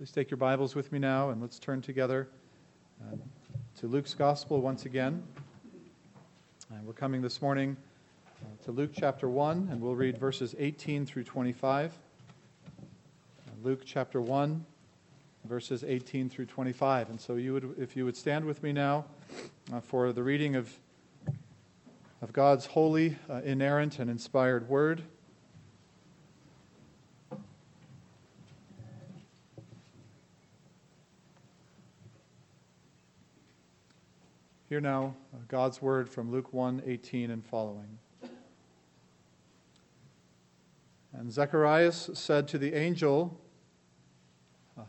[0.00, 2.26] Please take your Bibles with me now and let's turn together
[3.02, 3.16] uh,
[3.80, 5.22] to Luke's Gospel once again.
[6.70, 7.76] And we're coming this morning
[8.40, 11.92] uh, to Luke chapter 1, and we'll read verses 18 through 25.
[11.92, 12.82] Uh,
[13.62, 14.64] Luke chapter 1,
[15.44, 17.10] verses 18 through 25.
[17.10, 19.04] And so, you would, if you would stand with me now
[19.70, 20.72] uh, for the reading of,
[22.22, 25.02] of God's holy, uh, inerrant, and inspired word.
[34.70, 37.98] Hear now uh, God's word from Luke 1 18 and following.
[41.12, 43.40] And Zacharias said to the angel,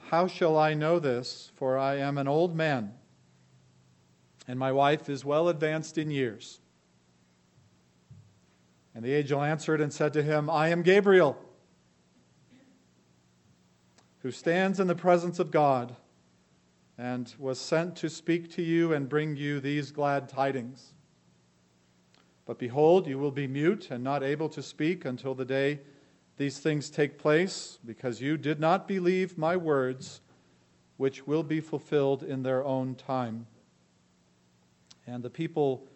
[0.10, 1.52] How shall I know this?
[1.56, 2.94] For I am an old man,
[4.48, 6.60] and my wife is well advanced in years.
[8.94, 11.44] And the angel answered and said to him, I am Gabriel,
[14.20, 15.96] who stands in the presence of God
[16.98, 20.94] and was sent to speak to you and bring you these glad tidings.
[22.46, 25.80] But behold, you will be mute and not able to speak until the day
[26.38, 30.22] these things take place, because you did not believe my words,
[30.98, 33.46] which will be fulfilled in their own time.
[35.06, 35.88] And the people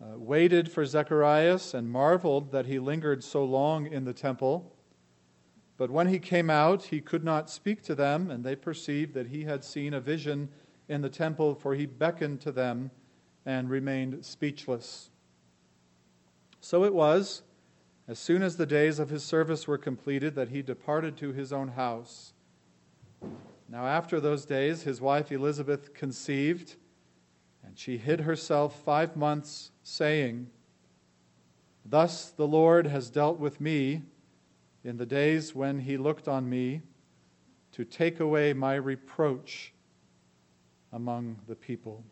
[0.00, 4.72] uh, waited for Zacharias and marveled that he lingered so long in the temple.
[5.78, 9.28] But when he came out, he could not speak to them, and they perceived that
[9.28, 10.48] he had seen a vision
[10.88, 12.90] in the temple, for he beckoned to them
[13.46, 15.10] and remained speechless.
[16.60, 17.42] So it was,
[18.08, 21.52] as soon as the days of his service were completed, that he departed to his
[21.52, 22.32] own house.
[23.68, 26.74] Now, after those days, his wife Elizabeth conceived,
[27.64, 30.50] and she hid herself five months, saying,
[31.84, 34.02] Thus the Lord has dealt with me
[34.88, 36.80] in the days when he looked on me
[37.72, 39.74] to take away my reproach
[40.94, 42.02] among the people.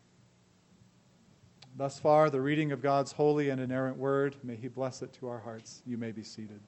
[1.75, 4.35] Thus far, the reading of God's holy and inerrant word.
[4.43, 5.81] May he bless it to our hearts.
[5.87, 6.59] You may be seated.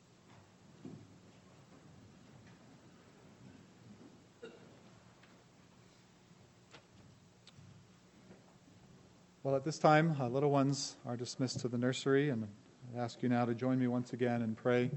[9.43, 12.47] Well, at this time, uh, little ones are dismissed to the nursery, and
[12.95, 14.89] I ask you now to join me once again and pray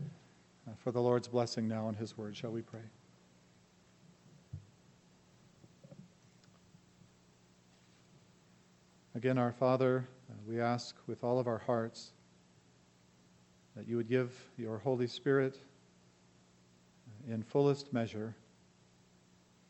[0.79, 2.37] for the Lord's blessing now on His word.
[2.37, 2.81] Shall we pray?
[9.15, 12.13] Again, our Father, uh, we ask with all of our hearts
[13.77, 15.59] that you would give your Holy Spirit
[17.29, 18.35] uh, in fullest measure,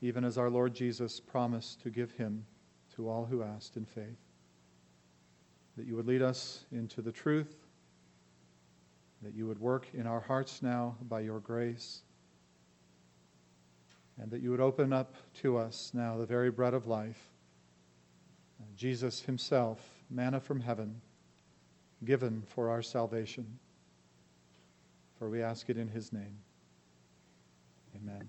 [0.01, 2.45] even as our Lord Jesus promised to give him
[2.95, 4.21] to all who asked in faith.
[5.77, 7.62] That you would lead us into the truth
[9.23, 12.03] that you would work in our hearts now by your grace,
[14.21, 17.31] and that you would open up to us now the very bread of life,
[18.77, 19.79] Jesus himself,
[20.11, 21.01] manna from heaven,
[22.05, 23.59] given for our salvation.
[25.19, 26.37] For we ask it in his name.
[27.95, 28.29] Amen.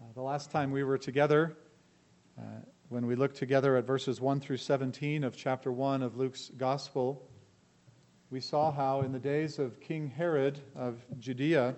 [0.00, 1.56] Uh, the last time we were together,
[2.38, 2.42] uh,
[2.88, 7.28] when we look together at verses 1 through 17 of chapter 1 of Luke's Gospel,
[8.30, 11.74] we saw how in the days of King Herod of Judea,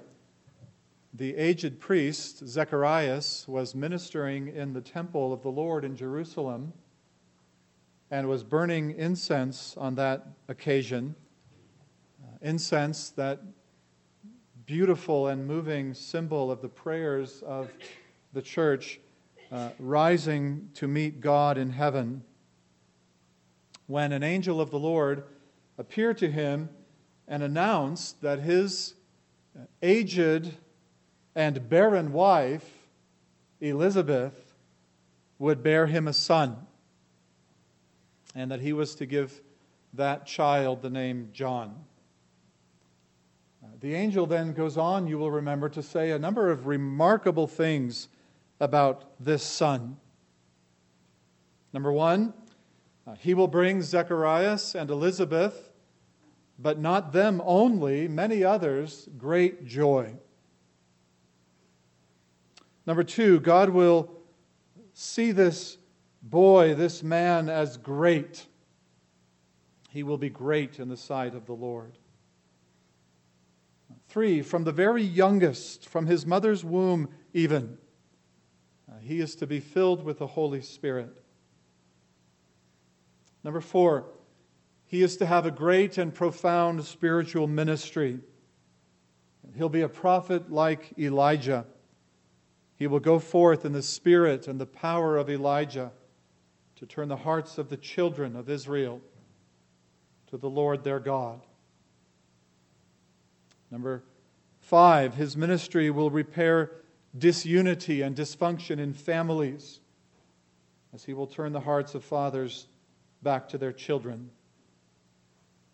[1.15, 6.75] the aged priest, Zacharias, was ministering in the temple of the Lord in Jerusalem
[8.11, 11.15] and was burning incense on that occasion.
[12.23, 13.41] Uh, incense, that
[14.67, 17.71] beautiful and moving symbol of the prayers of
[18.35, 19.01] the church
[19.50, 22.22] uh, rising to meet God in heaven,
[23.86, 25.25] when an angel of the Lord
[25.78, 26.69] appeared to him
[27.26, 28.94] and announced that his
[29.82, 30.53] aged
[31.34, 32.69] and barren wife,
[33.60, 34.54] Elizabeth,
[35.38, 36.56] would bear him a son,
[38.34, 39.41] and that he was to give
[39.94, 41.75] that child the name John.
[43.65, 47.47] Uh, the angel then goes on, you will remember, to say a number of remarkable
[47.47, 48.09] things
[48.60, 49.97] about this son.
[51.72, 52.33] Number one,
[53.07, 55.71] uh, he will bring Zacharias and Elizabeth,
[56.59, 60.15] but not them only, many others, great joy.
[62.87, 64.10] Number two, God will
[64.95, 65.78] see this
[66.22, 68.47] boy, this man, as great.
[69.91, 71.99] He will be great in the sight of the Lord.
[74.09, 77.78] Three, from the very youngest, from his mother's womb even,
[78.98, 81.22] Uh, he is to be filled with the Holy Spirit.
[83.45, 84.06] Number four,
[84.86, 88.18] he is to have a great and profound spiritual ministry.
[89.56, 91.66] He'll be a prophet like Elijah.
[92.77, 95.92] He will go forth in the spirit and the power of Elijah
[96.77, 99.01] to turn the hearts of the children of Israel
[100.28, 101.41] to the Lord their God.
[103.71, 104.04] Number
[104.60, 106.71] five, his ministry will repair
[107.16, 109.81] disunity and dysfunction in families
[110.95, 112.66] as he will turn the hearts of fathers
[113.22, 114.31] back to their children.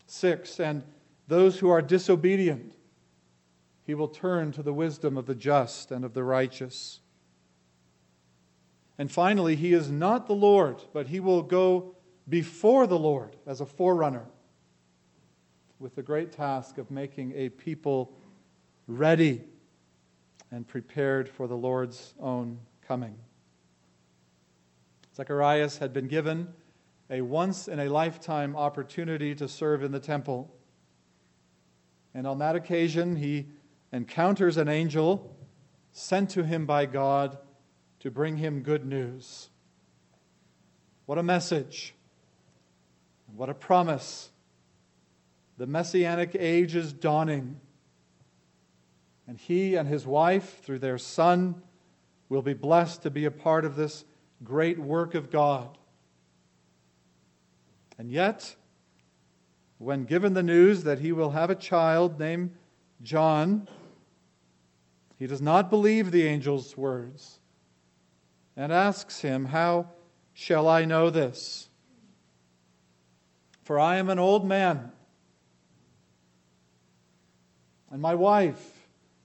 [0.07, 0.83] Six, and
[1.29, 2.75] those who are disobedient,
[3.87, 7.01] he will turn to the wisdom of the just and of the righteous.
[8.99, 11.97] And finally, he is not the Lord, but he will go
[12.29, 14.27] before the Lord as a forerunner
[15.79, 18.13] with the great task of making a people
[18.87, 19.43] ready
[20.55, 23.17] and prepared for the Lord's own coming.
[25.17, 26.47] Zacharias had been given
[27.11, 30.55] a once in a lifetime opportunity to serve in the temple.
[32.15, 33.49] And on that occasion, he
[33.93, 35.37] encounters an angel
[35.91, 37.37] sent to him by God
[37.99, 39.49] to bring him good news.
[41.07, 41.97] What a message!
[43.35, 44.31] What a promise!
[45.59, 47.59] The messianic age is dawning.
[49.27, 51.63] And he and his wife, through their son,
[52.29, 54.05] will be blessed to be a part of this
[54.43, 55.79] great work of God.
[57.97, 58.57] And yet,
[59.79, 62.51] when given the news that he will have a child named
[63.03, 63.69] John,
[65.19, 67.39] he does not believe the angel's words
[68.57, 69.89] and asks him, How
[70.33, 71.69] shall I know this?
[73.63, 74.93] For I am an old man,
[77.91, 78.74] and my wife,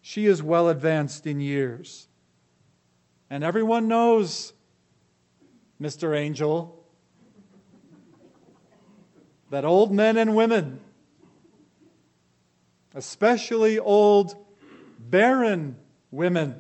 [0.02, 2.08] she is well advanced in years.
[3.30, 4.54] And everyone knows,
[5.82, 6.18] Mr.
[6.18, 6.84] Angel,
[9.50, 10.80] that old men and women,
[12.94, 14.36] especially old
[14.98, 15.76] barren
[16.12, 16.56] women,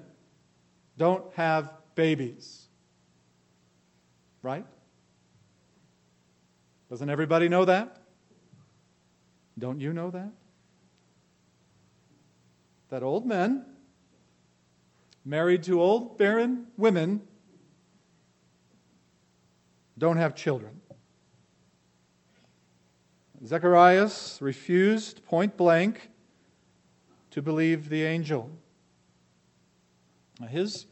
[0.97, 2.67] don't have babies.
[4.41, 4.65] Right?
[6.89, 7.97] Doesn't everybody know that?
[9.57, 10.31] Don't you know that?
[12.89, 13.65] That old men
[15.23, 17.21] married to old barren women
[19.97, 20.81] don't have children.
[23.45, 26.09] Zacharias refused point blank
[27.31, 28.49] to believe the angel.
[30.49, 30.87] His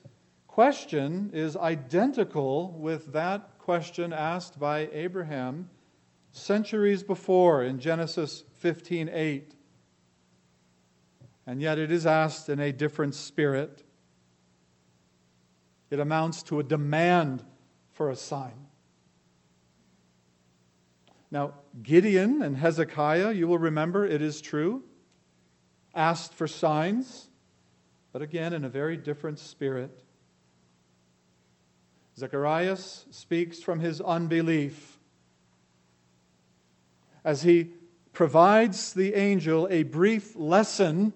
[0.48, 5.70] question is identical with that question asked by Abraham
[6.32, 9.57] centuries before in Genesis 15:8.
[11.48, 13.82] And yet it is asked in a different spirit.
[15.90, 17.42] It amounts to a demand
[17.94, 18.68] for a sign.
[21.32, 24.84] Now, Gideon and Hezekiah, you will remember, it is true,
[25.96, 27.30] asked for signs,
[28.12, 30.04] but again in a very different spirit.
[32.18, 35.00] Zacharias speaks from his unbelief
[37.24, 37.72] as he
[38.12, 41.14] provides the angel a brief lesson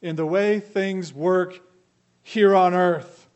[0.00, 1.60] in the way things work
[2.22, 3.28] here on earth,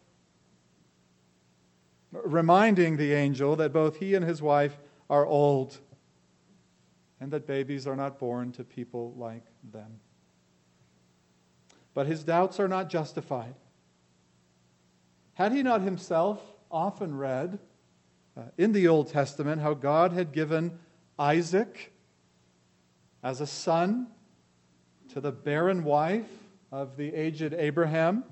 [2.12, 4.79] reminding the angel that both he and his wife
[5.09, 5.79] are old
[7.20, 10.00] and that babies are not born to people like them.
[11.94, 13.55] But his doubts are not justified.
[15.34, 17.58] Had he not himself often read
[18.36, 20.79] uh, in the Old Testament how God had given
[21.19, 21.93] Isaac
[23.22, 24.08] as a son
[25.10, 26.27] to the barren wife
[26.72, 28.24] of the aged Abraham?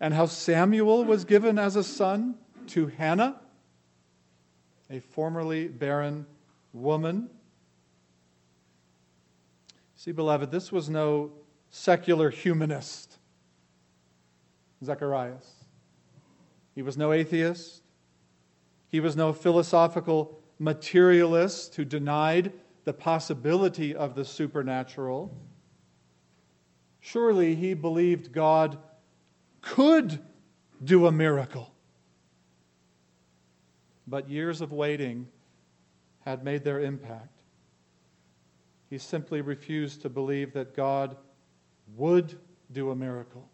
[0.00, 2.34] And how Samuel was given as a son
[2.68, 3.40] to Hannah,
[4.90, 6.26] a formerly barren
[6.72, 7.30] woman?
[9.94, 11.30] See, beloved, this was no
[11.70, 13.18] secular humanist.
[14.84, 15.48] Zacharias.
[16.74, 17.82] He was no atheist.
[18.88, 22.52] He was no philosophical materialist who denied
[22.84, 25.32] the possibility of the supernatural.
[27.02, 28.78] Surely he believed God
[29.60, 30.20] could
[30.82, 31.74] do a miracle.
[34.06, 35.26] But years of waiting
[36.20, 37.42] had made their impact.
[38.88, 41.16] He simply refused to believe that God
[41.96, 42.38] would
[42.70, 43.50] do a miracle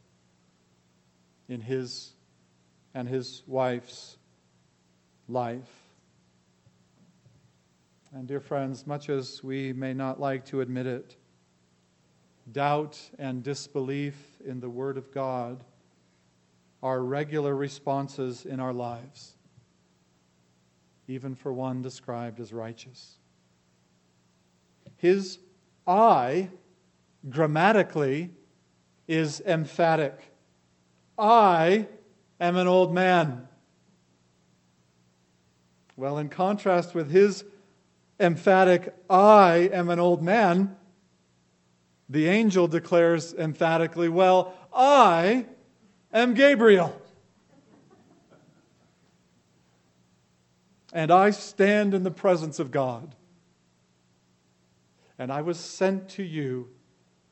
[1.49, 2.13] in his
[2.93, 4.19] and his wife's
[5.27, 5.73] life.
[8.13, 11.17] And, dear friends, much as we may not like to admit it,
[12.53, 15.65] doubt and disbelief in the Word of God
[16.83, 19.35] are regular responses in our lives,
[21.07, 23.19] even for one described as righteous.
[24.97, 25.39] His
[25.87, 26.51] I,
[27.29, 28.31] grammatically
[29.07, 30.21] is emphatic.
[31.19, 31.87] I
[32.41, 33.49] am an old man.
[35.97, 37.45] Well, in contrast with his
[38.21, 40.77] emphatic, I am an old man,
[42.09, 45.47] the angel declares emphatically, Well, I
[46.13, 47.01] am Gabriel.
[50.93, 53.15] And I stand in the presence of God.
[55.19, 56.69] And I was sent to you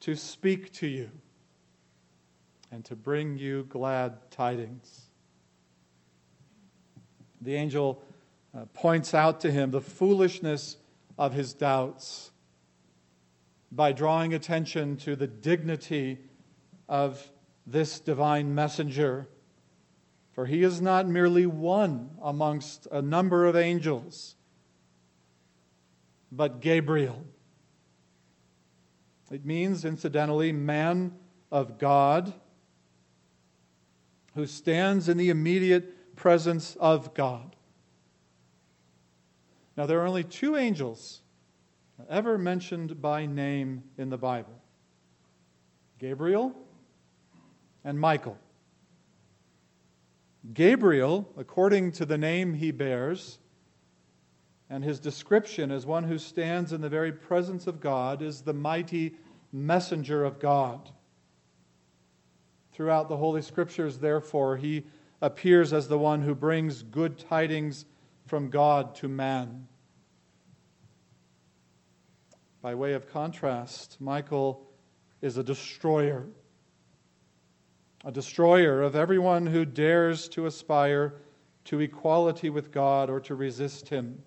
[0.01, 1.11] to speak to you
[2.71, 5.07] and to bring you glad tidings.
[7.41, 8.03] The angel
[8.55, 10.77] uh, points out to him the foolishness
[11.17, 12.33] of his doubts
[13.71, 16.19] by drawing attention to the dignity
[16.89, 17.31] of
[17.67, 19.29] this divine messenger.
[20.33, 24.37] For he is not merely one amongst a number of angels,
[26.31, 27.25] but Gabriel.
[29.31, 31.15] It means, incidentally, man
[31.51, 32.33] of God
[34.35, 37.57] who stands in the immediate presence of God.
[39.77, 41.23] Now, there are only two angels
[42.09, 44.61] ever mentioned by name in the Bible
[45.99, 46.55] Gabriel
[47.85, 48.39] and Michael.
[50.53, 53.39] Gabriel, according to the name he bears,
[54.69, 58.53] and his description as one who stands in the very presence of God, is the
[58.53, 59.15] mighty
[59.53, 60.91] messenger of God.
[62.73, 64.85] Throughout the Holy Scriptures, therefore, he
[65.23, 67.87] appears as the one who brings good tidings
[68.27, 69.67] from God to man.
[72.67, 74.67] By way of contrast, Michael
[75.23, 76.27] is a destroyer,
[78.05, 81.15] a destroyer of everyone who dares to aspire
[81.67, 84.21] to equality with God or to resist him.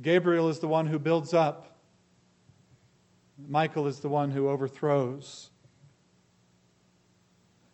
[0.00, 1.78] Gabriel is the one who builds up,
[3.38, 5.52] Michael is the one who overthrows.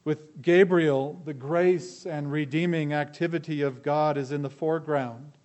[0.05, 5.38] With Gabriel, the grace and redeeming activity of God is in the foreground.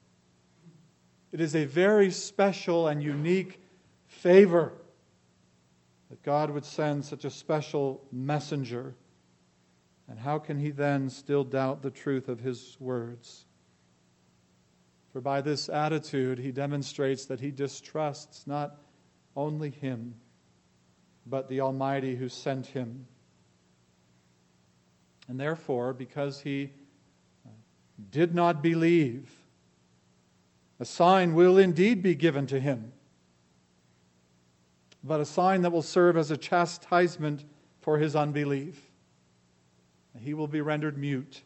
[1.33, 3.59] It is a very special and unique
[4.05, 4.71] favor
[6.11, 8.93] that God would send such a special messenger.
[10.07, 13.45] And how can he then still doubt the truth of his words?
[15.11, 18.77] For by this attitude, he demonstrates that he distrusts not
[19.35, 20.13] only him,
[21.25, 23.07] but the Almighty who sent him.
[25.27, 26.73] And therefore, because he
[28.11, 29.42] did not believe,
[30.83, 32.91] a sign will indeed be given to him,
[35.01, 37.45] but a sign that will serve as a chastisement
[37.79, 38.91] for his unbelief.
[40.19, 41.41] He will be rendered mute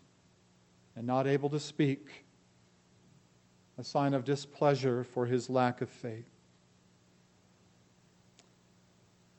[0.96, 2.26] and not able to speak,
[3.78, 6.32] a sign of displeasure for his lack of faith.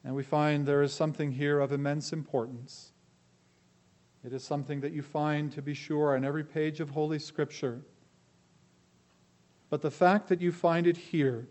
[0.05, 2.93] And we find there is something here of immense importance.
[4.25, 7.81] It is something that you find, to be sure, on every page of Holy Scripture.
[9.71, 11.47] But the fact that you find it here,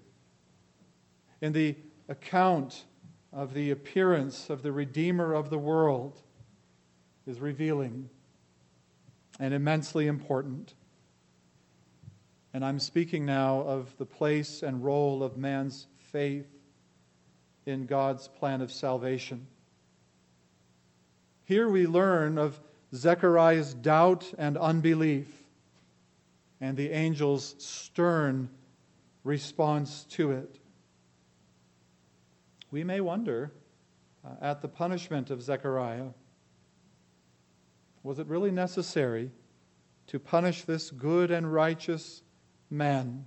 [1.41, 1.75] in the
[2.09, 2.85] account
[3.31, 6.21] of the appearance of the Redeemer of the world,
[7.27, 8.09] is revealing
[9.39, 10.73] and immensely important.
[12.53, 16.47] And I'm speaking now of the place and role of man's faith
[17.65, 19.45] in God's plan of salvation.
[21.43, 22.59] Here we learn of
[22.95, 25.46] Zechariah's doubt and unbelief
[26.59, 28.49] and the angel's stern
[29.23, 30.59] response to it.
[32.71, 33.51] We may wonder
[34.25, 36.09] uh, at the punishment of Zechariah.
[38.03, 39.31] Was it really necessary
[40.07, 42.23] to punish this good and righteous
[42.69, 43.25] man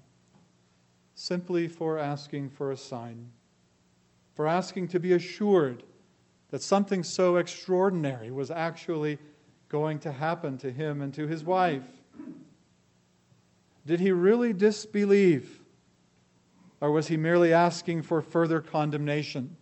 [1.15, 3.31] simply for asking for a sign?
[4.35, 5.83] For asking to be assured
[6.49, 9.19] that something so extraordinary was actually
[9.69, 12.00] going to happen to him and to his wife?
[13.87, 15.61] Did he really disbelieve?
[16.81, 19.57] Or was he merely asking for further condemnation?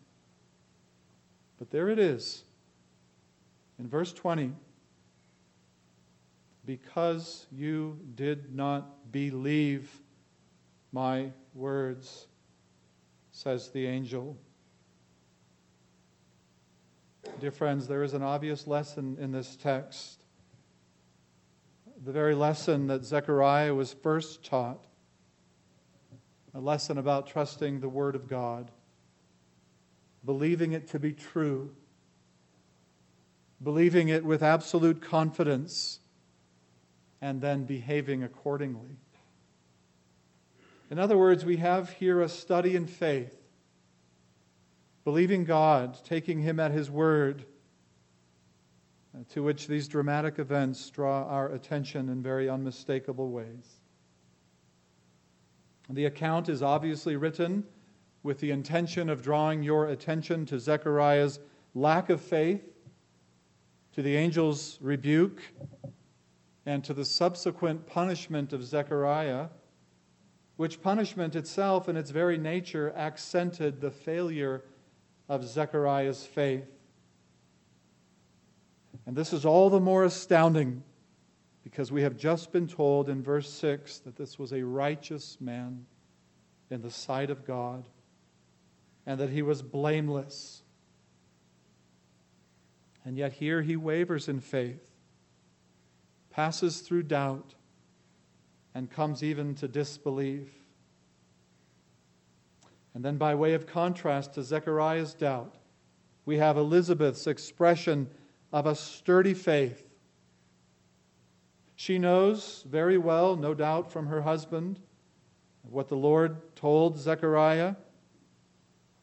[1.58, 2.44] But there it is.
[3.78, 4.52] In verse 20,
[6.64, 9.90] because you did not believe
[10.92, 12.26] my words,
[13.32, 14.36] says the angel.
[17.40, 20.17] Dear friends, there is an obvious lesson in this text.
[22.04, 24.84] The very lesson that Zechariah was first taught
[26.54, 28.70] a lesson about trusting the Word of God,
[30.24, 31.74] believing it to be true,
[33.62, 35.98] believing it with absolute confidence,
[37.20, 38.96] and then behaving accordingly.
[40.90, 43.34] In other words, we have here a study in faith
[45.04, 47.44] believing God, taking Him at His word,
[49.14, 53.80] Uh, to which these dramatic events draw our attention in very unmistakable ways.
[55.88, 57.64] The account is obviously written
[58.22, 61.40] with the intention of drawing your attention to Zechariah's
[61.74, 62.62] lack of faith,
[63.94, 65.40] to the angel's rebuke,
[66.66, 69.48] and to the subsequent punishment of Zechariah,
[70.56, 74.64] which punishment itself, in its very nature, accented the failure
[75.30, 76.77] of Zechariah's faith.
[79.08, 80.82] And this is all the more astounding
[81.64, 85.86] because we have just been told in verse 6 that this was a righteous man
[86.68, 87.88] in the sight of God
[89.06, 90.62] and that he was blameless.
[93.02, 94.90] And yet here he wavers in faith,
[96.28, 97.54] passes through doubt,
[98.74, 100.50] and comes even to disbelief.
[102.92, 105.54] And then, by way of contrast to Zechariah's doubt,
[106.26, 108.10] we have Elizabeth's expression
[108.52, 109.84] of a sturdy faith.
[111.76, 114.80] She knows very well, no doubt from her husband,
[115.62, 117.76] what the Lord told Zechariah.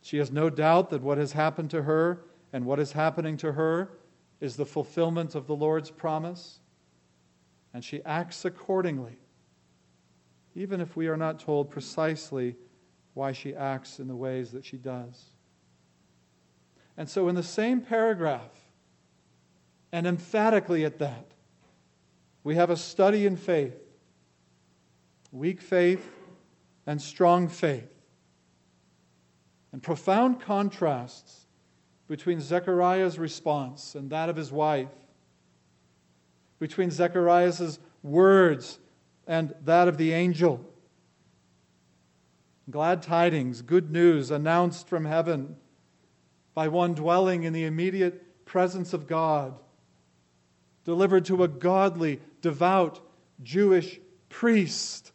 [0.02, 3.54] She has no doubt that what has happened to her and what is happening to
[3.54, 3.92] her
[4.40, 6.60] is the fulfillment of the Lord's promise.
[7.74, 9.18] And she acts accordingly,
[10.56, 12.56] even if we are not told precisely
[13.14, 15.26] why she acts in the ways that she does.
[16.98, 18.65] And so, in the same paragraph,
[19.96, 21.26] and emphatically at that,
[22.44, 23.78] we have a study in faith
[25.32, 26.12] weak faith
[26.86, 27.90] and strong faith,
[29.72, 31.48] and profound contrasts
[32.10, 34.90] between Zechariah's response and that of his wife,
[36.60, 38.80] between Zechariah's words
[39.26, 40.60] and that of the angel.
[42.70, 45.56] Glad tidings, good news announced from heaven
[46.54, 49.58] by one dwelling in the immediate presence of God,
[50.86, 53.02] delivered to a godly, devout
[53.44, 55.12] Jewish priest.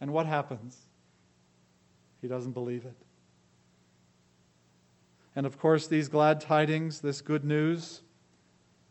[0.00, 0.76] And what happens?
[2.20, 2.96] He doesn't believe it.
[5.36, 8.02] And of course, these glad tidings, this good news,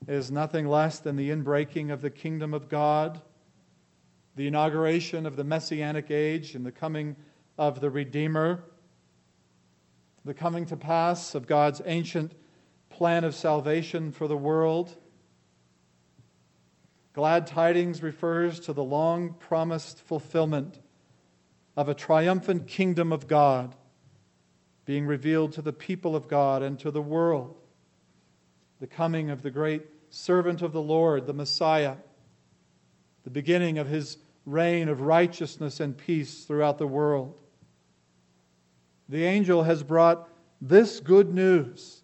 [0.08, 3.22] is nothing less than the inbreaking of the kingdom of God
[4.36, 7.16] the inauguration of the Messianic age and the coming
[7.58, 8.64] of the Redeemer,
[10.26, 12.34] the coming to pass of God's ancient
[12.90, 14.98] plan of salvation for the world.
[17.15, 20.82] Glad tidings refers to the long promised fulfillment
[21.78, 23.73] of a triumphant kingdom of God
[24.84, 27.56] being revealed to the people of God and to the world.
[28.82, 31.95] The coming of the great servant of the Lord, the Messiah,
[33.23, 37.34] the beginning of his reign of righteousness and peace throughout the world.
[39.08, 40.28] The angel has brought
[40.60, 42.01] this good news,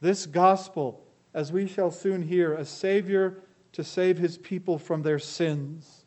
[0.00, 3.44] this gospel, as we shall soon hear, a Savior
[3.78, 6.04] to save his people from their sins,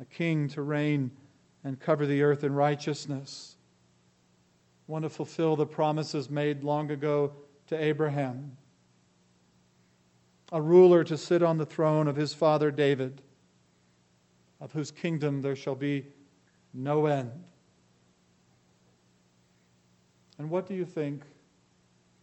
[0.00, 1.10] a king to reign
[1.62, 3.56] and cover the earth in righteousness,
[4.86, 7.30] one to fulfill the promises made long ago
[7.66, 8.56] to Abraham,
[10.50, 13.20] a ruler to sit on the throne of his father David
[14.62, 16.06] of whose kingdom there shall be
[16.72, 17.44] no end.
[20.38, 21.24] And what do you think,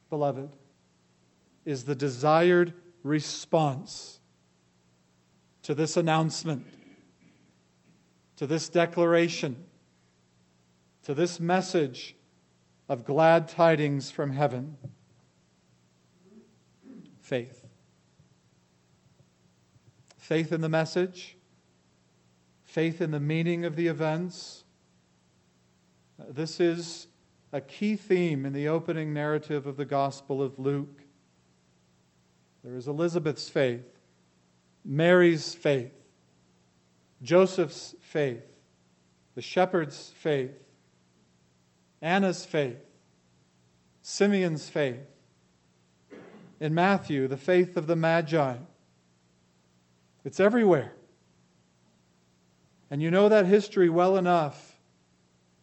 [0.10, 0.50] beloved,
[1.66, 2.74] is the desired
[3.06, 4.20] response
[5.62, 6.66] to this announcement,
[8.36, 9.56] to this declaration,
[11.04, 12.16] to this message
[12.90, 14.78] of glad tidings from heaven?
[17.22, 17.66] Faith.
[20.18, 21.38] Faith in the message
[22.76, 24.66] faith in the meaning of the events.
[26.28, 27.08] This is
[27.54, 31.05] a key theme in the opening narrative of the Gospel of Luke.
[32.66, 33.86] There is Elizabeth's faith,
[34.84, 35.94] Mary's faith,
[37.22, 38.42] Joseph's faith,
[39.36, 40.58] the shepherd's faith,
[42.02, 42.80] Anna's faith,
[44.02, 45.06] Simeon's faith.
[46.60, 48.56] In Matthew, the faith of the Magi.
[50.24, 50.94] It's everywhere.
[52.90, 54.80] And you know that history well enough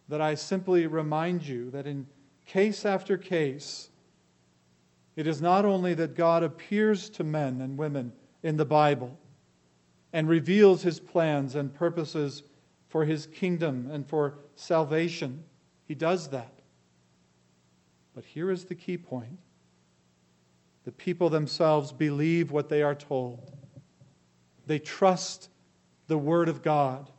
[0.07, 2.07] that I simply remind you that in
[2.45, 3.89] case after case,
[5.15, 9.17] it is not only that God appears to men and women in the Bible
[10.11, 12.43] and reveals his plans and purposes
[12.87, 15.43] for his kingdom and for salvation,
[15.87, 16.53] he does that.
[18.13, 19.39] But here is the key point
[20.85, 23.51] the people themselves believe what they are told,
[24.67, 25.49] they trust
[26.07, 27.09] the Word of God,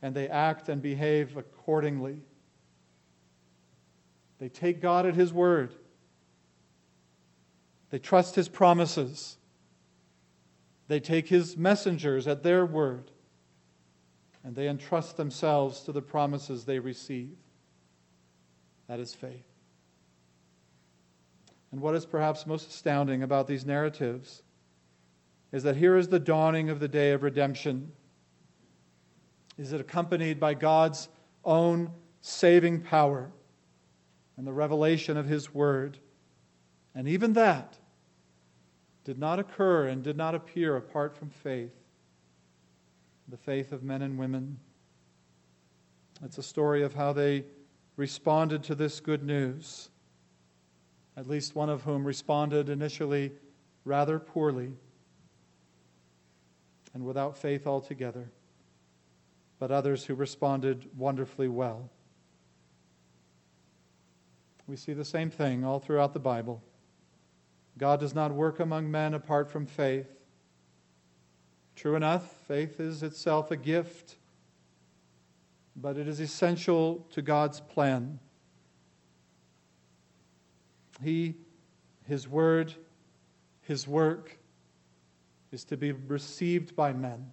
[0.00, 2.22] and they act and behave accordingly.
[4.38, 5.74] They take God at His word.
[7.90, 9.36] They trust His promises.
[10.88, 13.10] They take His messengers at their word.
[14.44, 17.36] And they entrust themselves to the promises they receive.
[18.88, 19.44] That is faith.
[21.72, 24.42] And what is perhaps most astounding about these narratives
[25.52, 27.92] is that here is the dawning of the day of redemption.
[29.58, 31.08] Is it accompanied by God's
[31.44, 33.30] own saving power
[34.36, 35.98] and the revelation of His Word?
[36.96, 37.76] And even that
[39.04, 41.74] did not occur and did not appear apart from faith,
[43.28, 44.58] the faith of men and women.
[46.24, 47.44] It's a story of how they
[47.96, 49.90] responded to this good news,
[51.18, 53.30] at least one of whom responded initially
[53.84, 54.72] rather poorly
[56.94, 58.30] and without faith altogether,
[59.58, 61.90] but others who responded wonderfully well.
[64.66, 66.62] We see the same thing all throughout the Bible.
[67.78, 70.08] God does not work among men apart from faith.
[71.74, 74.16] True enough, faith is itself a gift,
[75.76, 78.18] but it is essential to God's plan.
[81.02, 81.34] He,
[82.06, 82.74] His Word,
[83.60, 84.38] His work,
[85.52, 87.32] is to be received by men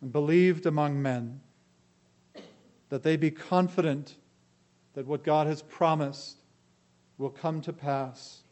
[0.00, 1.40] and believed among men,
[2.88, 4.16] that they be confident
[4.94, 6.38] that what God has promised
[7.18, 8.42] will come to pass,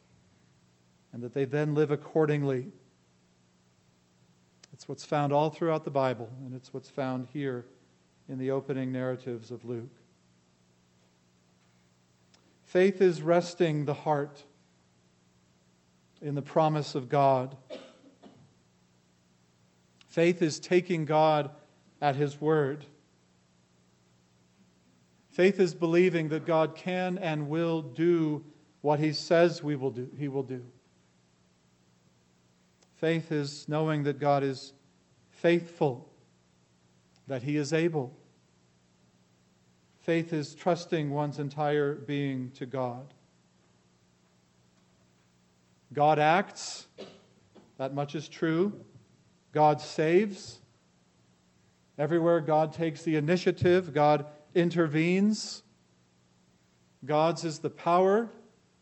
[1.13, 2.67] and that they then live accordingly.
[4.73, 7.65] It's what's found all throughout the Bible, and it's what's found here
[8.29, 9.95] in the opening narratives of Luke.
[12.65, 14.45] Faith is resting the heart
[16.21, 17.57] in the promise of God.
[20.09, 21.51] Faith is taking God
[22.01, 22.85] at His word.
[25.31, 28.45] Faith is believing that God can and will do
[28.81, 30.65] what He says we will do, He will do.
[32.97, 34.73] Faith is knowing that God is
[35.31, 36.09] faithful,
[37.27, 38.17] that He is able.
[40.01, 43.13] Faith is trusting one's entire being to God.
[45.93, 46.87] God acts,
[47.79, 48.73] that much is true.
[49.53, 50.59] God saves.
[51.99, 55.63] Everywhere God takes the initiative, God intervenes.
[57.05, 58.29] God's is the power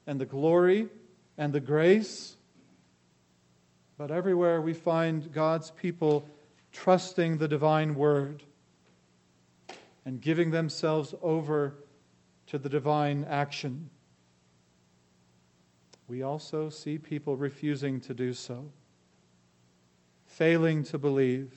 [0.07, 0.88] and the glory
[1.37, 2.37] and the grace.
[3.96, 6.28] But everywhere we find God's people
[6.72, 8.42] trusting the divine word
[10.04, 11.74] and giving themselves over
[12.48, 13.88] to the divine action.
[16.09, 18.70] We also see people refusing to do so
[20.35, 21.52] failing to believe,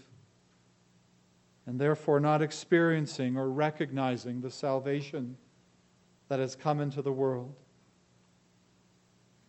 [1.66, 5.36] and therefore not experiencing or recognizing the salvation
[6.28, 7.56] that has come into the world.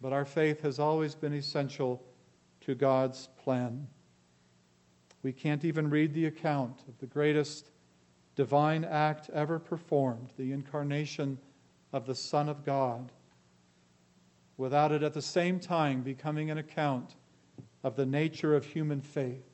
[0.01, 2.03] But our faith has always been essential
[2.69, 3.89] to God's plan.
[5.23, 7.71] We can't even read the account of the greatest
[8.37, 11.39] divine act ever performed, the incarnation
[11.95, 13.11] of the Son of God,
[14.59, 17.15] without it at the same time becoming an account
[17.85, 19.49] of the nature of human faith,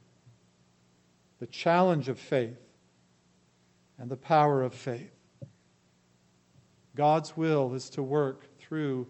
[1.38, 2.58] the challenge of faith,
[3.96, 5.14] and the power of faith.
[6.96, 9.06] God's will is to work through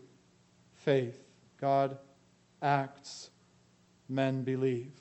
[0.74, 1.24] faith.
[1.58, 1.96] God
[2.60, 3.30] acts,
[4.08, 4.92] men believe.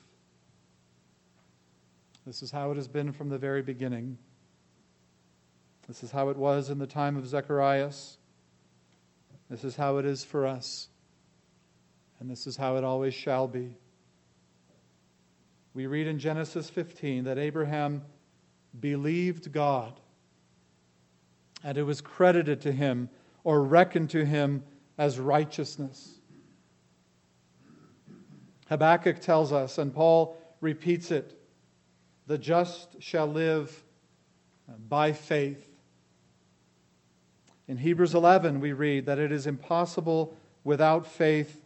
[2.26, 4.16] This is how it has been from the very beginning.
[5.86, 8.16] This is how it was in the time of Zacharias.
[9.50, 10.88] This is how it is for us.
[12.18, 13.76] And this is how it always shall be.
[15.74, 18.02] We read in Genesis 15 that Abraham
[18.78, 20.00] believed God,
[21.62, 23.10] and it was credited to him
[23.42, 24.62] or reckoned to him
[24.96, 26.20] as righteousness.
[28.74, 31.38] Habakkuk tells us, and Paul repeats it
[32.26, 33.84] the just shall live
[34.88, 35.64] by faith.
[37.68, 41.62] In Hebrews 11, we read that it is impossible without faith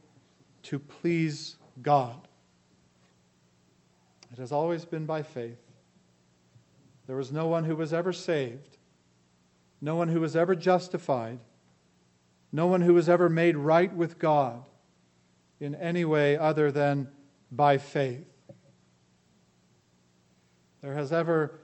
[0.65, 2.29] to please God.
[4.31, 5.63] It has always been by faith.
[7.07, 8.77] There was no one who was ever saved,
[9.81, 11.39] no one who was ever justified,
[12.53, 14.63] no one who was ever made right with God
[15.61, 17.09] in any way other than
[17.51, 18.27] by faith.
[20.81, 21.61] There has ever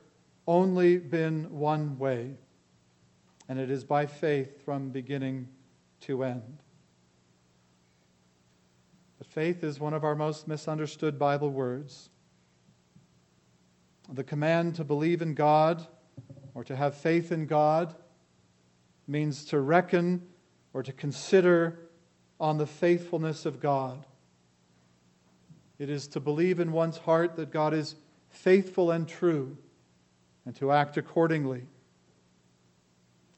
[0.46, 2.34] only been one way,
[3.48, 5.48] and it is by faith from beginning
[6.00, 6.58] to end.
[9.18, 12.10] But faith is one of our most misunderstood Bible words.
[14.12, 15.86] The command to believe in God
[16.54, 17.94] or to have faith in God
[19.06, 20.26] means to reckon
[20.72, 21.83] or to consider
[22.40, 24.04] on the faithfulness of God.
[25.78, 27.96] It is to believe in one's heart that God is
[28.28, 29.56] faithful and true
[30.46, 31.66] and to act accordingly.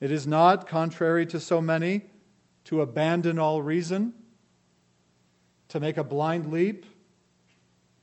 [0.01, 2.03] It is not, contrary to so many,
[2.65, 4.13] to abandon all reason,
[5.69, 6.85] to make a blind leap,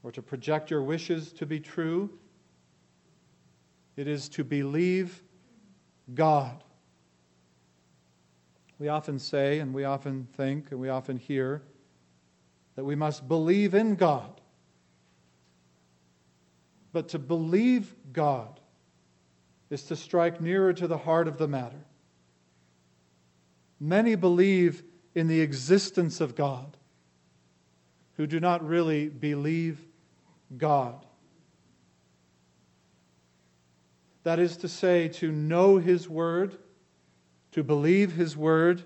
[0.02, 2.10] or to project your wishes to be true.
[3.96, 5.22] It is to believe
[6.14, 6.64] God.
[8.80, 11.62] We often say, and we often think, and we often hear
[12.76, 14.42] that we must believe in God.
[16.92, 18.60] But to believe God
[19.70, 21.86] is to strike nearer to the heart of the matter.
[23.80, 24.84] Many believe
[25.16, 26.78] in the existence of God
[28.18, 29.86] who do not really believe
[30.56, 31.06] God.
[34.24, 36.58] That is to say, to know His Word,
[37.54, 38.84] to believe His Word,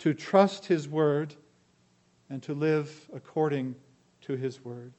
[0.00, 1.34] to trust His Word,
[2.28, 3.74] and to live according
[4.22, 4.92] to His Word.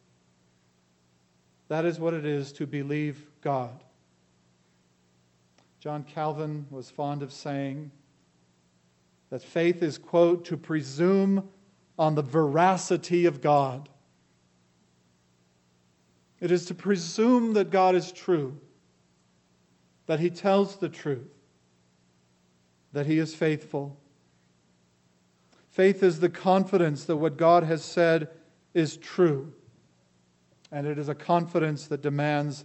[1.68, 3.84] That is what it is to believe God.
[5.80, 7.92] John Calvin was fond of saying
[9.32, 11.50] that faith is, quote, to presume
[11.98, 13.90] on the veracity of God.
[16.40, 18.60] It is to presume that God is true,
[20.06, 21.35] that He tells the truth,
[22.96, 24.00] that He is faithful.
[25.70, 28.30] Faith is the confidence that what God has said
[28.74, 29.52] is true,
[30.72, 32.64] and it is a confidence that demands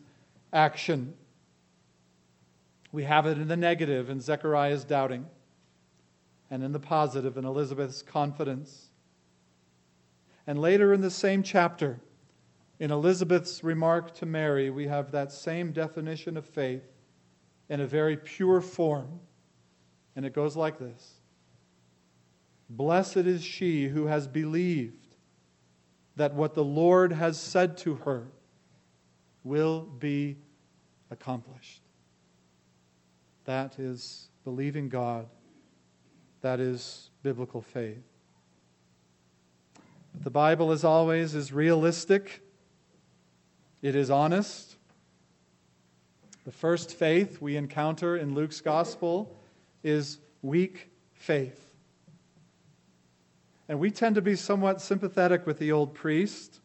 [0.52, 1.14] action.
[2.92, 5.26] We have it in the negative in Zechariah's doubting,
[6.48, 8.90] and in the positive in Elizabeth's confidence.
[10.46, 11.98] And later in the same chapter,
[12.78, 16.84] in Elizabeth's remark to Mary, we have that same definition of faith
[17.68, 19.18] in a very pure form.
[20.20, 21.14] And it goes like this
[22.68, 25.16] Blessed is she who has believed
[26.16, 28.26] that what the Lord has said to her
[29.44, 30.36] will be
[31.10, 31.80] accomplished.
[33.46, 35.26] That is believing God.
[36.42, 38.04] That is biblical faith.
[40.12, 42.42] But the Bible, as always, is realistic,
[43.80, 44.76] it is honest.
[46.44, 49.38] The first faith we encounter in Luke's gospel
[49.82, 51.74] is weak faith.
[53.68, 56.60] And we tend to be somewhat sympathetic with the old priest.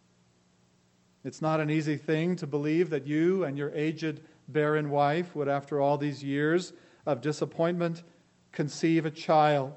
[1.24, 5.48] It's not an easy thing to believe that you and your aged barren wife would,
[5.48, 6.74] after all these years
[7.06, 8.04] of disappointment,
[8.52, 9.74] conceive a child.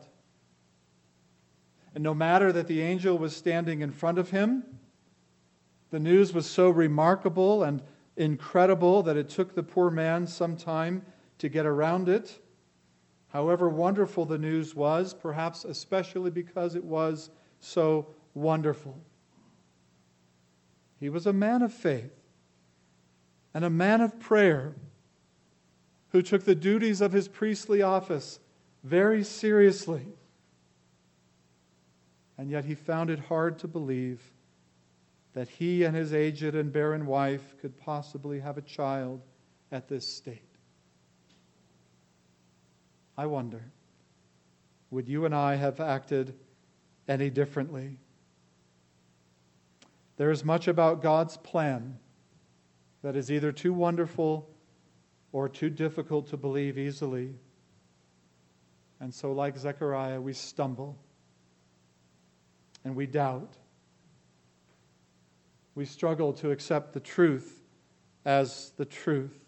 [1.95, 4.63] And no matter that the angel was standing in front of him,
[5.91, 7.83] the news was so remarkable and
[8.17, 11.03] incredible that it took the poor man some time
[11.39, 12.41] to get around it.
[13.29, 18.99] However wonderful the news was, perhaps especially because it was so wonderful.
[20.99, 22.13] He was a man of faith
[23.55, 24.75] and a man of prayer
[26.11, 28.41] who took the duties of his priestly office
[28.83, 30.07] very seriously
[32.39, 34.23] and yet he found it hard to believe
[35.35, 39.21] that he and his aged and barren wife could possibly have a child
[39.73, 40.48] at this state.
[43.19, 43.65] I wonder,
[44.93, 46.37] would you and I have acted
[47.09, 47.99] any differently?
[50.17, 51.99] There is much about God's plan
[53.03, 54.49] that is either too wonderful
[55.33, 57.35] or too difficult to believe easily.
[59.01, 60.97] And so, like Zechariah, we stumble
[62.85, 63.57] and we doubt.
[65.75, 67.65] We struggle to accept the truth
[68.25, 69.48] as the truth.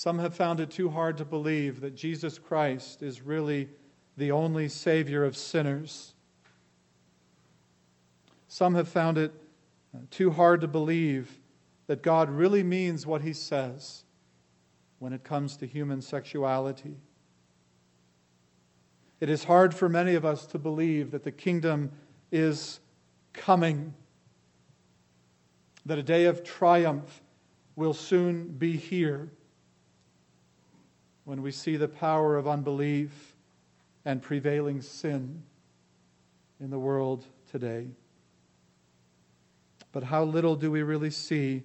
[0.00, 3.68] Some have found it too hard to believe that Jesus Christ is really
[4.16, 6.14] the only Savior of sinners.
[8.48, 9.30] Some have found it
[9.94, 11.38] uh, too hard to believe
[11.86, 14.04] that God really means what He says
[15.00, 16.96] when it comes to human sexuality.
[19.20, 21.92] It is hard for many of us to believe that the kingdom
[22.32, 22.80] is
[23.34, 23.92] coming,
[25.84, 27.20] that a day of triumph
[27.76, 29.28] will soon be here
[31.30, 33.36] when we see the power of unbelief
[34.04, 35.44] and prevailing sin
[36.58, 37.86] in the world today.
[39.92, 41.62] But how little do we really see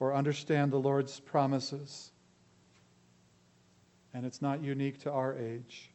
[0.00, 2.12] or understand the Lord's promises?
[4.12, 5.88] And it's not unique to our age.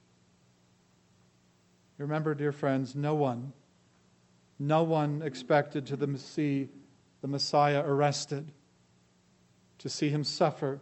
[2.00, 3.54] Remember, dear friends, no one,
[4.58, 6.70] no one expected to see
[7.22, 8.52] the Messiah arrested,
[9.78, 10.80] to see him suffer,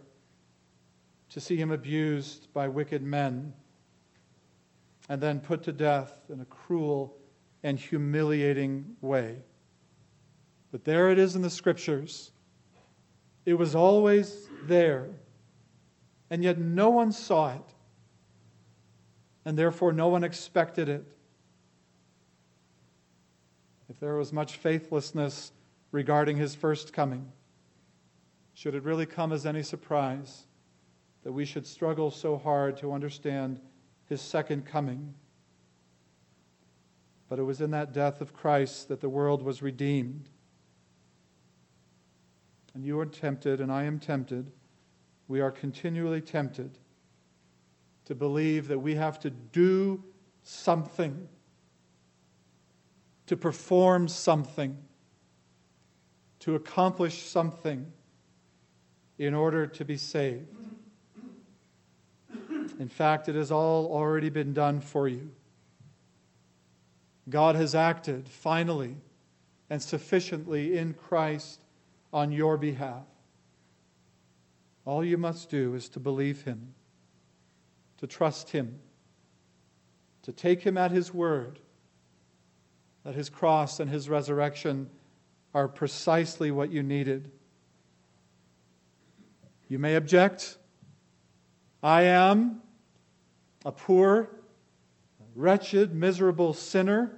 [1.34, 3.54] to see him abused by wicked men.
[5.10, 7.18] and then put to death in a cruel
[7.62, 9.36] and humiliating way.
[10.72, 12.32] But there it is in the scriptures.
[13.46, 15.10] It was always there,
[16.30, 17.76] and yet no one saw it,
[19.44, 21.06] and therefore no one expected it.
[23.90, 25.52] If there was much faithlessness
[25.92, 27.30] regarding his first coming,
[28.54, 30.46] should it really come as any surprise
[31.24, 33.60] that we should struggle so hard to understand
[34.08, 35.14] his second coming?
[37.30, 40.30] But it was in that death of Christ that the world was redeemed.
[42.74, 44.52] And you are tempted, and I am tempted.
[45.28, 46.78] We are continually tempted
[48.06, 50.04] to believe that we have to do
[50.44, 51.28] something,
[53.28, 54.78] to perform something,
[56.40, 57.92] to accomplish something
[59.18, 60.48] in order to be saved.
[62.80, 65.32] In fact, it has all already been done for you.
[67.30, 68.96] God has acted finally
[69.70, 71.62] and sufficiently in Christ
[72.12, 73.06] on your behalf.
[74.86, 76.74] All you must do is to believe Him,
[77.98, 78.80] to trust Him,
[80.24, 81.60] to take Him at His word
[83.04, 84.90] that His cross and His resurrection
[85.54, 87.32] are precisely what you needed.
[89.68, 90.58] You may object.
[91.82, 92.63] I am
[93.66, 94.30] a poor,
[95.36, 97.12] wretched, miserable sinner.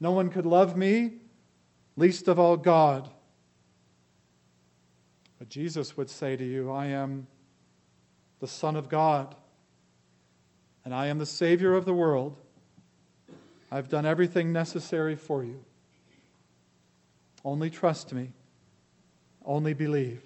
[0.00, 1.14] No one could love me,
[1.96, 3.08] least of all God.
[5.38, 7.26] But Jesus would say to you, I am
[8.40, 9.34] the Son of God,
[10.84, 12.36] and I am the Savior of the world.
[13.70, 15.62] I've done everything necessary for you.
[17.44, 18.32] Only trust me,
[19.44, 20.22] only believe.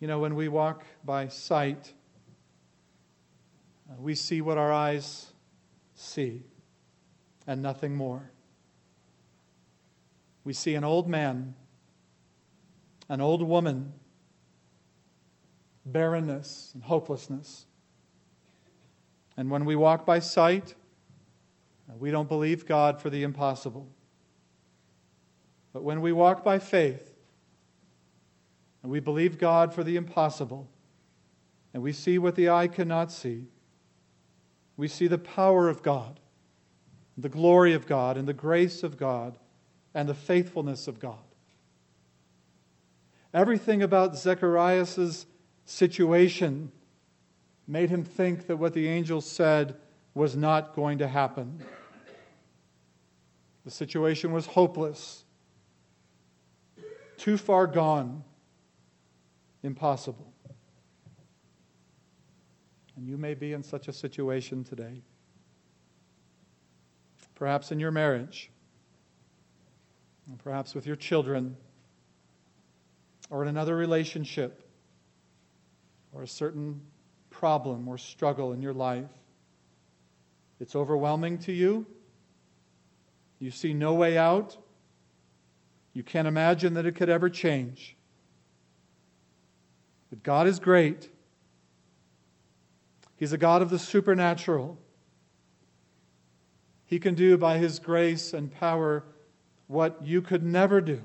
[0.00, 1.92] You know, when we walk by sight,
[3.90, 5.32] uh, we see what our eyes
[5.94, 6.42] see
[7.46, 8.30] and nothing more.
[10.44, 11.54] We see an old man,
[13.08, 13.92] an old woman,
[15.84, 17.66] barrenness and hopelessness.
[19.36, 20.74] And when we walk by sight,
[21.88, 23.88] uh, we don't believe God for the impossible.
[25.72, 27.07] But when we walk by faith,
[28.82, 30.68] and we believe God for the impossible,
[31.74, 33.46] and we see what the eye cannot see,
[34.76, 36.20] we see the power of God,
[37.16, 39.38] the glory of God, and the grace of God,
[39.94, 41.18] and the faithfulness of God.
[43.34, 45.26] Everything about Zechariah's
[45.64, 46.70] situation
[47.66, 49.76] made him think that what the angel said
[50.14, 51.62] was not going to happen.
[53.64, 55.24] The situation was hopeless,
[57.18, 58.24] too far gone,
[59.68, 60.32] impossible.
[62.96, 65.02] And you may be in such a situation today.
[67.36, 68.50] Perhaps in your marriage,
[70.42, 71.56] perhaps with your children,
[73.30, 74.64] or in another relationship,
[76.12, 76.80] or a certain
[77.28, 79.12] problem or struggle in your life.
[80.60, 81.86] It's overwhelming to you.
[83.38, 84.56] You see no way out.
[85.92, 87.97] You can't imagine that it could ever change.
[90.18, 91.08] But God is great.
[93.14, 94.76] He's a God of the supernatural.
[96.86, 99.04] He can do by His grace and power
[99.68, 101.00] what you could never do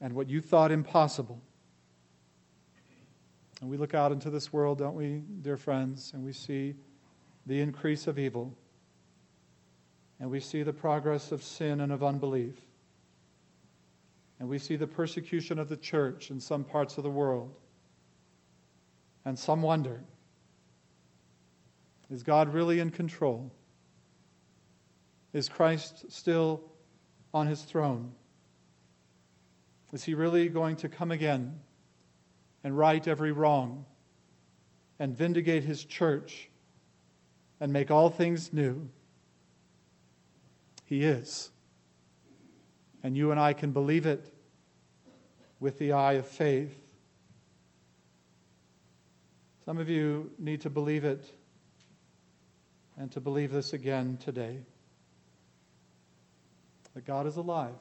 [0.00, 1.42] and what you thought impossible.
[3.60, 6.76] And we look out into this world, don't we, dear friends, and we see
[7.46, 8.56] the increase of evil,
[10.20, 12.54] and we see the progress of sin and of unbelief,
[14.44, 17.50] and we see the persecution of the church in some parts of the world.
[19.24, 20.02] And some wonder
[22.10, 23.50] is God really in control?
[25.32, 26.60] Is Christ still
[27.32, 28.12] on his throne?
[29.94, 31.58] Is he really going to come again
[32.64, 33.86] and right every wrong
[34.98, 36.50] and vindicate his church
[37.60, 38.90] and make all things new?
[40.84, 41.50] He is.
[43.02, 44.33] And you and I can believe it
[45.64, 46.78] with the eye of faith.
[49.64, 51.24] Some of you need to believe it
[52.98, 54.58] and to believe this again today
[56.92, 57.72] that God is alive,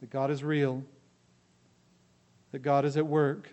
[0.00, 0.84] that God is real,
[2.52, 3.52] that God is at work,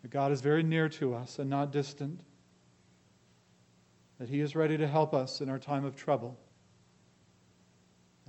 [0.00, 2.20] that God is very near to us and not distant,
[4.18, 6.38] that He is ready to help us in our time of trouble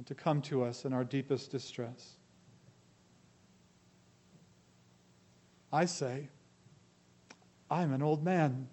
[0.04, 2.18] and to come to us in our deepest distress.
[5.72, 6.28] I say,
[7.72, 8.68] I'm an old man.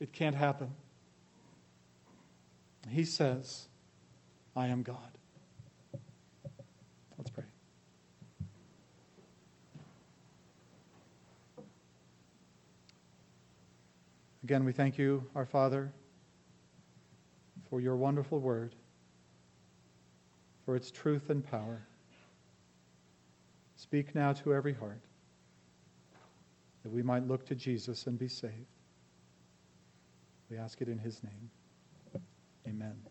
[0.00, 0.72] It can't happen.
[2.88, 3.68] He says,
[4.56, 5.16] I am God.
[7.16, 7.44] Let's pray.
[14.42, 15.92] Again, we thank you, our Father,
[17.70, 18.74] for your wonderful word,
[20.68, 21.80] for its truth and power.
[23.76, 25.00] Speak now to every heart
[26.82, 28.52] that we might look to Jesus and be saved.
[30.50, 31.50] We ask it in his name.
[32.68, 33.07] Amen.